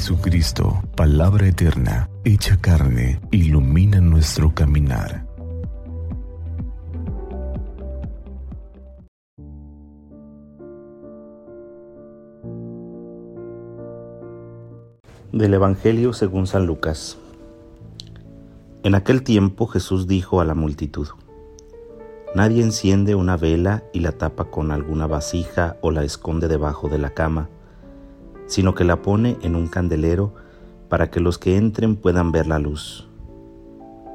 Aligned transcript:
Jesucristo, 0.00 0.82
palabra 0.96 1.46
eterna, 1.46 2.08
hecha 2.24 2.56
carne, 2.56 3.20
ilumina 3.30 4.00
nuestro 4.00 4.54
caminar. 4.54 5.26
Del 15.32 15.52
Evangelio 15.52 16.14
según 16.14 16.46
San 16.46 16.64
Lucas. 16.64 17.18
En 18.82 18.94
aquel 18.94 19.22
tiempo 19.22 19.66
Jesús 19.66 20.06
dijo 20.06 20.40
a 20.40 20.46
la 20.46 20.54
multitud, 20.54 21.08
Nadie 22.34 22.62
enciende 22.62 23.14
una 23.14 23.36
vela 23.36 23.84
y 23.92 24.00
la 24.00 24.12
tapa 24.12 24.46
con 24.46 24.70
alguna 24.70 25.06
vasija 25.06 25.76
o 25.82 25.90
la 25.90 26.04
esconde 26.04 26.48
debajo 26.48 26.88
de 26.88 26.96
la 26.96 27.10
cama, 27.10 27.50
sino 28.50 28.74
que 28.74 28.84
la 28.84 29.00
pone 29.00 29.38
en 29.40 29.56
un 29.56 29.68
candelero 29.68 30.34
para 30.90 31.10
que 31.10 31.20
los 31.20 31.38
que 31.38 31.56
entren 31.56 31.96
puedan 31.96 32.32
ver 32.32 32.46
la 32.46 32.58
luz. 32.58 33.08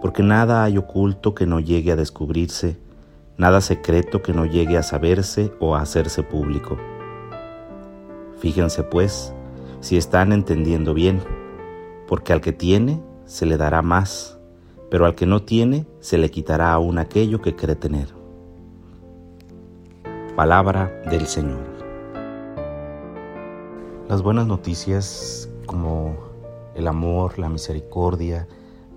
Porque 0.02 0.22
nada 0.22 0.64
hay 0.64 0.78
oculto 0.78 1.34
que 1.34 1.48
no 1.48 1.60
llegue 1.60 1.92
a 1.92 1.96
descubrirse, 1.96 2.78
nada 3.38 3.62
secreto 3.62 4.22
que 4.22 4.34
no 4.34 4.46
llegue 4.46 4.78
a 4.78 4.84
saberse 4.84 5.52
o 5.60 5.76
a 5.76 5.82
hacerse 5.82 6.22
público. 6.22 6.78
Fíjense 8.38 8.84
pues 8.84 9.34
si 9.80 9.98
están 9.98 10.32
entendiendo 10.32 10.94
bien, 10.94 11.20
porque 12.08 12.32
al 12.32 12.42
que 12.42 12.54
tiene 12.54 13.02
se 13.26 13.48
le 13.48 13.58
dará 13.58 13.82
más 13.82 14.36
pero 14.90 15.06
al 15.06 15.16
que 15.16 15.26
no 15.26 15.42
tiene 15.42 15.86
se 16.00 16.18
le 16.18 16.32
quitará 16.32 16.72
aún 16.72 16.98
aquello 17.00 17.42
que 17.42 17.56
cree 17.56 17.76
tener. 17.76 18.08
Palabra 20.36 21.02
del 21.10 21.28
Señor. 21.28 21.75
Las 24.08 24.22
buenas 24.22 24.46
noticias 24.46 25.50
como 25.66 26.16
el 26.76 26.88
amor, 26.88 27.40
la 27.40 27.50
misericordia, 27.50 28.48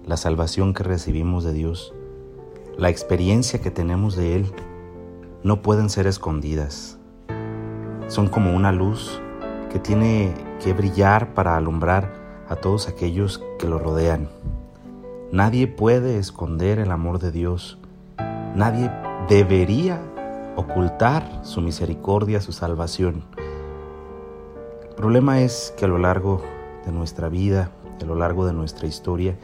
la 0.05 0.19
salvación 0.19 0.75
que 0.75 0.83
recibimos 0.83 1.45
de 1.45 1.55
Dios, 1.55 1.95
la 2.77 2.91
experiencia 2.91 3.63
que 3.63 3.71
tenemos 3.71 4.17
de 4.17 4.37
Él, 4.37 4.53
no 5.43 5.63
pueden 5.63 5.89
ser 5.89 6.07
escondidas. 6.07 6.99
Son 8.09 8.29
como 8.29 8.55
una 8.55 8.71
luz 8.71 9.19
que 9.73 9.79
tiene 9.79 10.35
que 10.63 10.75
brillar 10.75 11.33
para 11.33 11.57
alumbrar 11.57 12.45
a 12.51 12.57
todos 12.57 12.87
aquellos 12.87 13.43
que 13.59 13.67
lo 13.67 13.79
rodean. 13.79 14.29
Nadie 15.33 15.69
puede 15.69 16.19
esconder 16.19 16.79
el 16.79 16.91
amor 16.91 17.19
de 17.19 17.33
Dios. 17.33 17.79
Nadie 18.55 18.91
debería 19.27 20.03
ocultar 20.55 21.41
su 21.45 21.63
misericordia, 21.63 22.43
su 22.43 22.53
salvación. 22.53 23.25
Problema 24.99 25.43
es 25.43 25.73
que 25.77 25.85
a 25.85 25.89
lo 25.89 25.97
largo 25.97 26.43
de 26.85 26.91
nuestra 26.91 27.29
vida, 27.29 27.71
a 28.03 28.05
lo 28.05 28.17
largo 28.17 28.45
de 28.45 28.53
nuestra 28.53 28.89
historia, 28.89 29.39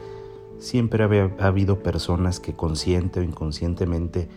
siempre 0.59 1.01
ha 1.01 1.45
habido 1.47 1.79
personas 1.79 2.41
que 2.41 2.57
consciente 2.57 3.21
o 3.21 3.23
inconscientemente 3.23 4.27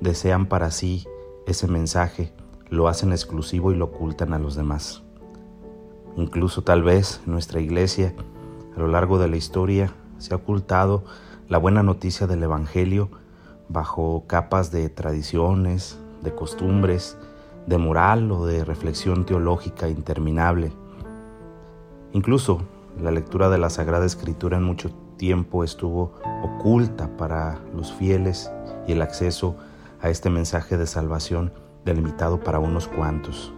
desean 0.00 0.46
para 0.46 0.70
sí 0.70 1.04
ese 1.48 1.66
mensaje, 1.66 2.32
lo 2.70 2.86
hacen 2.86 3.10
exclusivo 3.10 3.72
y 3.72 3.74
lo 3.74 3.86
ocultan 3.86 4.34
a 4.34 4.38
los 4.38 4.54
demás. 4.54 5.02
Incluso 6.16 6.62
tal 6.62 6.84
vez 6.84 7.20
en 7.26 7.32
nuestra 7.32 7.60
iglesia, 7.60 8.14
a 8.76 8.78
lo 8.78 8.86
largo 8.86 9.18
de 9.18 9.26
la 9.26 9.38
historia, 9.38 9.92
se 10.18 10.32
ha 10.32 10.36
ocultado 10.36 11.02
la 11.48 11.58
buena 11.58 11.82
noticia 11.82 12.28
del 12.28 12.40
Evangelio 12.40 13.10
bajo 13.68 14.26
capas 14.28 14.70
de 14.70 14.88
tradiciones, 14.90 15.98
de 16.22 16.32
costumbres, 16.32 17.18
de 17.66 17.78
moral 17.78 18.30
o 18.32 18.46
de 18.46 18.64
reflexión 18.64 19.24
teológica 19.24 19.88
interminable. 19.88 20.72
Incluso 22.12 22.62
la 23.00 23.10
lectura 23.10 23.48
de 23.48 23.58
la 23.58 23.70
Sagrada 23.70 24.04
Escritura 24.04 24.58
en 24.58 24.64
mucho 24.64 24.90
tiempo 25.16 25.64
estuvo 25.64 26.12
oculta 26.42 27.16
para 27.16 27.60
los 27.74 27.92
fieles 27.92 28.50
y 28.86 28.92
el 28.92 29.02
acceso 29.02 29.56
a 30.00 30.10
este 30.10 30.30
mensaje 30.30 30.76
de 30.76 30.86
salvación 30.86 31.52
delimitado 31.84 32.40
para 32.40 32.58
unos 32.58 32.88
cuantos. 32.88 33.52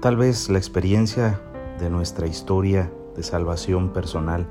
Tal 0.00 0.16
vez 0.16 0.48
la 0.48 0.58
experiencia 0.58 1.40
de 1.78 1.90
nuestra 1.90 2.26
historia 2.26 2.90
de 3.16 3.22
salvación 3.22 3.92
personal 3.92 4.46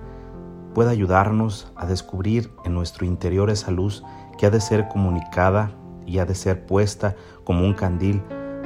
pueda 0.73 0.91
ayudarnos 0.91 1.71
a 1.75 1.85
descubrir 1.85 2.51
en 2.65 2.73
nuestro 2.73 3.05
interior 3.05 3.49
esa 3.49 3.71
luz 3.71 4.03
que 4.37 4.45
ha 4.45 4.49
de 4.51 4.61
ser 4.61 4.87
comunicada 4.89 5.71
y 6.09 6.19
ha 6.19 6.25
de 6.25 6.35
ser 6.35 6.65
puesta 6.65 7.15
como 7.43 7.65
un 7.65 7.73
candil 7.73 8.21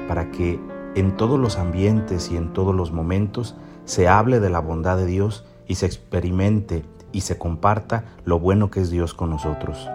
para 0.08 0.32
que 0.32 0.60
en 0.96 1.18
todos 1.18 1.40
los 1.40 1.58
ambientes 1.58 2.32
y 2.32 2.38
en 2.38 2.54
todos 2.54 2.74
los 2.74 2.92
momentos 2.92 3.56
se 3.86 4.08
hable 4.08 4.40
de 4.40 4.50
la 4.50 4.60
bondad 4.60 4.98
de 4.98 5.06
Dios 5.06 5.46
y 5.68 5.76
se 5.76 5.86
experimente 5.86 6.84
y 7.12 7.22
se 7.22 7.38
comparta 7.38 8.06
lo 8.26 8.40
bueno 8.40 8.72
que 8.72 8.82
es 8.82 8.90
Dios 8.90 9.14
con 9.14 9.30
nosotros. 9.30 9.88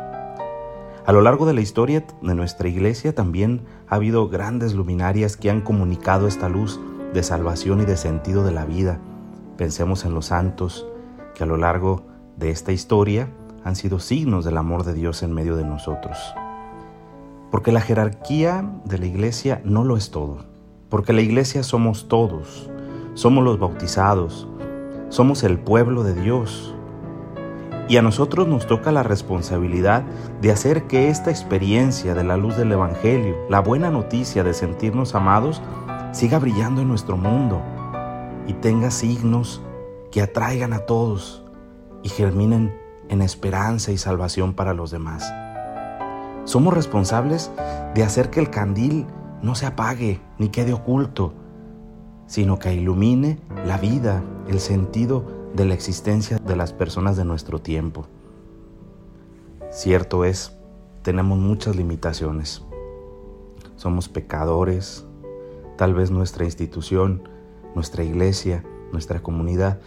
A 1.06 1.12
lo 1.12 1.22
largo 1.22 1.46
de 1.46 1.54
la 1.54 1.60
historia 1.60 2.06
de 2.20 2.34
nuestra 2.34 2.68
iglesia 2.68 3.14
también 3.14 3.62
ha 3.88 3.96
habido 3.96 4.28
grandes 4.28 4.74
luminarias 4.74 5.36
que 5.36 5.50
han 5.50 5.62
comunicado 5.62 6.28
esta 6.28 6.48
luz 6.48 6.78
de 7.14 7.22
salvación 7.22 7.80
y 7.80 7.86
de 7.86 7.96
sentido 7.96 8.44
de 8.44 8.52
la 8.52 8.66
vida 8.66 9.00
Pensemos 9.58 10.04
en 10.04 10.14
los 10.14 10.26
santos 10.26 10.86
que 11.34 11.42
a 11.42 11.46
lo 11.46 11.56
largo 11.56 12.06
de 12.36 12.50
esta 12.50 12.70
historia 12.70 13.28
han 13.64 13.74
sido 13.74 13.98
signos 13.98 14.44
del 14.44 14.56
amor 14.56 14.84
de 14.84 14.94
Dios 14.94 15.24
en 15.24 15.34
medio 15.34 15.56
de 15.56 15.64
nosotros. 15.64 16.16
Porque 17.50 17.72
la 17.72 17.80
jerarquía 17.80 18.70
de 18.84 18.98
la 18.98 19.06
iglesia 19.06 19.60
no 19.64 19.84
lo 19.84 19.96
es 19.96 20.10
todo. 20.10 20.38
Porque 20.88 21.12
la 21.12 21.22
iglesia 21.22 21.62
somos 21.62 22.08
todos. 22.08 22.70
Somos 23.14 23.44
los 23.44 23.58
bautizados. 23.58 24.48
Somos 25.08 25.42
el 25.42 25.58
pueblo 25.58 26.04
de 26.04 26.14
Dios. 26.14 26.74
Y 27.88 27.96
a 27.96 28.02
nosotros 28.02 28.46
nos 28.46 28.66
toca 28.66 28.92
la 28.92 29.02
responsabilidad 29.02 30.02
de 30.42 30.52
hacer 30.52 30.86
que 30.86 31.08
esta 31.08 31.30
experiencia 31.30 32.14
de 32.14 32.22
la 32.22 32.36
luz 32.36 32.56
del 32.56 32.72
Evangelio, 32.72 33.34
la 33.48 33.60
buena 33.60 33.90
noticia 33.90 34.44
de 34.44 34.52
sentirnos 34.52 35.14
amados, 35.14 35.62
siga 36.12 36.38
brillando 36.38 36.82
en 36.82 36.88
nuestro 36.88 37.16
mundo 37.16 37.62
y 38.46 38.52
tenga 38.52 38.90
signos 38.90 39.62
que 40.10 40.20
atraigan 40.20 40.74
a 40.74 40.80
todos 40.80 41.44
y 42.02 42.10
germinen 42.10 42.76
en 43.08 43.22
esperanza 43.22 43.90
y 43.90 43.96
salvación 43.96 44.52
para 44.52 44.74
los 44.74 44.90
demás. 44.90 45.32
Somos 46.48 46.72
responsables 46.72 47.50
de 47.94 48.02
hacer 48.02 48.30
que 48.30 48.40
el 48.40 48.48
candil 48.48 49.04
no 49.42 49.54
se 49.54 49.66
apague 49.66 50.22
ni 50.38 50.48
quede 50.48 50.72
oculto, 50.72 51.34
sino 52.26 52.58
que 52.58 52.72
ilumine 52.72 53.38
la 53.66 53.76
vida, 53.76 54.24
el 54.48 54.58
sentido 54.58 55.26
de 55.54 55.66
la 55.66 55.74
existencia 55.74 56.38
de 56.38 56.56
las 56.56 56.72
personas 56.72 57.18
de 57.18 57.26
nuestro 57.26 57.60
tiempo. 57.60 58.06
Cierto 59.70 60.24
es, 60.24 60.56
tenemos 61.02 61.38
muchas 61.38 61.76
limitaciones. 61.76 62.64
Somos 63.76 64.08
pecadores, 64.08 65.04
tal 65.76 65.92
vez 65.92 66.10
nuestra 66.10 66.46
institución 66.46 67.28
nuestra 67.74 68.04
iglesia, 68.04 68.64
nuestra 68.90 69.20
comunidad, 69.20 69.80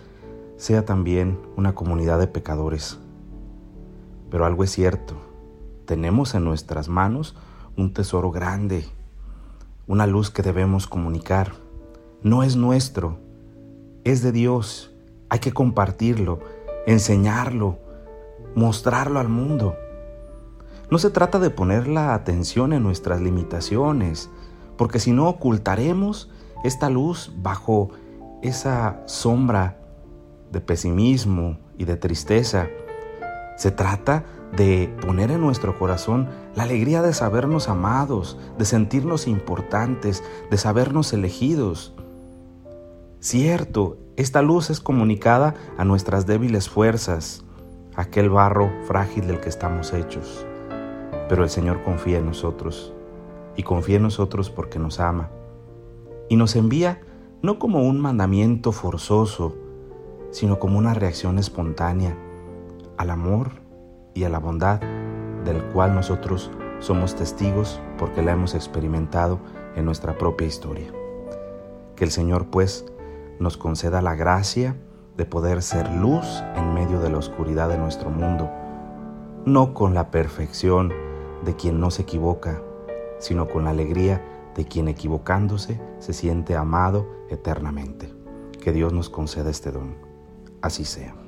sea 0.58 0.86
también 0.86 1.40
una 1.58 1.74
comunidad 1.74 2.20
de 2.20 2.28
pecadores. 2.28 3.00
Pero 4.30 4.46
algo 4.46 4.64
es 4.64 4.70
cierto, 4.70 5.31
tenemos 5.92 6.36
en 6.36 6.46
nuestras 6.46 6.88
manos 6.88 7.36
un 7.76 7.94
tesoro 7.94 8.32
grande, 8.32 8.86
una 9.88 10.08
luz 10.08 10.32
que 10.32 10.42
debemos 10.42 10.88
comunicar. 10.88 11.52
No 12.24 12.44
es 12.44 12.56
nuestro, 12.56 13.18
es 14.06 14.22
de 14.22 14.32
Dios. 14.32 14.94
Hay 15.28 15.40
que 15.40 15.52
compartirlo, 15.52 16.40
enseñarlo, 16.88 17.78
mostrarlo 18.56 19.20
al 19.20 19.28
mundo. 19.28 19.76
No 20.90 20.98
se 20.98 21.10
trata 21.10 21.40
de 21.40 21.50
poner 21.50 21.90
la 21.90 22.14
atención 22.14 22.72
en 22.72 22.84
nuestras 22.84 23.20
limitaciones, 23.20 24.30
porque 24.78 24.98
si 24.98 25.12
no 25.12 25.28
ocultaremos 25.28 26.30
esta 26.64 26.90
luz 26.90 27.34
bajo 27.36 27.90
esa 28.42 29.02
sombra 29.08 29.78
de 30.54 30.62
pesimismo 30.62 31.58
y 31.78 31.84
de 31.84 31.98
tristeza. 31.98 32.70
Se 33.58 33.72
trata 33.72 34.24
de 34.56 34.94
poner 35.02 35.32
en 35.32 35.42
nuestro 35.42 35.78
corazón 35.78 36.30
la 36.56 36.64
alegría 36.64 37.02
de 37.02 37.14
sabernos 37.14 37.70
amados, 37.70 38.38
de 38.58 38.66
sentirnos 38.66 39.28
importantes, 39.28 40.24
de 40.50 40.58
sabernos 40.58 41.14
elegidos. 41.14 41.94
Cierto, 43.20 43.98
esta 44.18 44.42
luz 44.42 44.70
es 44.70 44.80
comunicada 44.80 45.56
a 45.78 45.86
nuestras 45.86 46.26
débiles 46.26 46.70
fuerzas, 46.70 47.44
aquel 47.96 48.30
barro 48.30 48.72
frágil 48.88 49.28
del 49.28 49.40
que 49.40 49.50
estamos 49.50 49.94
hechos. 49.94 50.46
Pero 51.30 51.44
el 51.44 51.50
Señor 51.50 51.84
confía 51.84 52.18
en 52.18 52.26
nosotros 52.26 52.94
y 53.56 53.64
confía 53.64 53.98
en 53.98 54.04
nosotros 54.04 54.50
porque 54.50 54.80
nos 54.80 55.00
ama 55.00 55.30
y 56.30 56.36
nos 56.36 56.56
envía 56.56 57.02
no 57.42 57.60
como 57.60 57.84
un 57.84 58.00
mandamiento 58.00 58.72
forzoso, 58.72 59.56
sino 60.32 60.60
como 60.60 60.78
una 60.78 60.94
reacción 60.94 61.40
espontánea 61.40 62.16
al 62.98 63.10
amor 63.10 63.52
y 64.14 64.24
a 64.24 64.30
la 64.30 64.40
bondad 64.40 64.82
del 65.46 65.64
cual 65.66 65.96
nosotros 65.96 66.52
somos 66.80 67.16
testigos 67.16 67.80
porque 67.98 68.22
la 68.22 68.34
hemos 68.34 68.56
experimentado 68.56 69.40
en 69.76 69.86
nuestra 69.86 70.18
propia 70.18 70.48
historia. 70.48 70.92
Que 71.96 72.04
el 72.04 72.12
Señor 72.12 72.48
pues 72.48 72.86
nos 73.40 73.58
conceda 73.58 74.02
la 74.02 74.16
gracia 74.16 74.76
de 75.18 75.26
poder 75.26 75.62
ser 75.62 75.92
luz 75.92 76.44
en 76.56 76.74
medio 76.74 77.00
de 77.00 77.10
la 77.10 77.18
oscuridad 77.18 77.70
de 77.70 77.78
nuestro 77.78 78.10
mundo, 78.10 78.50
no 79.46 79.74
con 79.74 79.94
la 79.94 80.12
perfección 80.12 80.94
de 81.44 81.56
quien 81.56 81.80
no 81.80 81.92
se 81.92 82.04
equivoca, 82.04 82.62
sino 83.20 83.48
con 83.48 83.66
la 83.66 83.72
alegría 83.72 84.24
de 84.56 84.66
quien 84.66 84.88
equivocándose 84.88 85.80
se 86.00 86.14
siente 86.14 86.56
amado 86.56 87.08
eternamente. 87.30 88.14
Que 88.62 88.72
Dios 88.72 88.94
nos 88.94 89.10
conceda 89.10 89.50
este 89.50 89.72
don. 89.72 89.96
Así 90.62 90.86
sea. 90.86 91.21